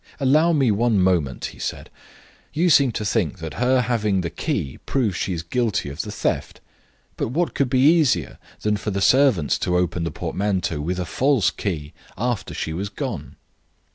"Allow 0.19 0.51
me 0.51 0.71
one 0.71 0.99
moment," 0.99 1.45
he 1.53 1.59
said. 1.59 1.91
"You 2.53 2.71
seem 2.71 2.91
to 2.93 3.05
think 3.05 3.37
that 3.37 3.53
her 3.61 3.81
having 3.81 4.21
the 4.21 4.31
key 4.31 4.79
proves 4.87 5.15
she 5.15 5.31
is 5.33 5.43
guilty 5.43 5.89
of 5.89 6.01
the 6.01 6.11
theft; 6.11 6.59
but 7.17 7.27
what 7.27 7.53
could 7.53 7.69
be 7.69 7.81
easier 7.99 8.39
than 8.61 8.77
for 8.77 8.89
the 8.89 8.99
servants 8.99 9.59
to 9.59 9.77
open 9.77 10.03
the 10.03 10.09
portmanteau 10.09 10.81
with 10.81 10.97
a 10.99 11.05
false 11.05 11.51
key 11.51 11.93
after 12.17 12.55
she 12.55 12.73
was 12.73 12.89
gone?" 12.89 13.35